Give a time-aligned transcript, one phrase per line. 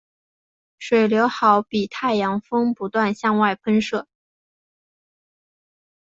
[0.79, 4.07] 水流好比太阳风不断向外喷射。